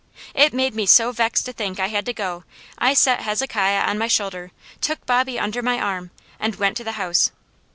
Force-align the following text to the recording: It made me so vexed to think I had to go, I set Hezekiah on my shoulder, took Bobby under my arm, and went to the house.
It 0.33 0.51
made 0.51 0.73
me 0.73 0.87
so 0.87 1.11
vexed 1.11 1.45
to 1.45 1.53
think 1.53 1.79
I 1.79 1.89
had 1.89 2.07
to 2.07 2.11
go, 2.13 2.43
I 2.79 2.95
set 2.95 3.19
Hezekiah 3.21 3.81
on 3.83 3.99
my 3.99 4.07
shoulder, 4.07 4.49
took 4.81 5.05
Bobby 5.05 5.37
under 5.39 5.61
my 5.61 5.79
arm, 5.79 6.09
and 6.39 6.55
went 6.55 6.75
to 6.77 6.83
the 6.83 6.93
house. 6.93 7.29